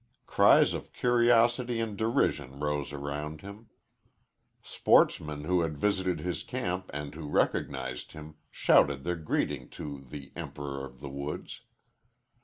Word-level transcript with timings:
Cries 0.25 0.73
of 0.73 0.91
curiosity 0.93 1.79
and 1.79 1.95
derision 1.95 2.57
rose 2.59 2.91
around 2.91 3.41
him. 3.41 3.69
Sportsmen 4.63 5.43
who 5.43 5.61
had 5.61 5.77
visited 5.77 6.21
his 6.21 6.41
camp 6.41 6.89
and 6.91 7.13
who 7.13 7.29
recognized 7.29 8.13
him 8.13 8.33
shouted 8.49 9.03
their 9.03 9.15
greeting 9.15 9.69
to 9.69 10.01
the 10.09 10.31
"Emperor 10.35 10.83
of 10.87 11.01
the 11.01 11.09
Woods." 11.09 11.61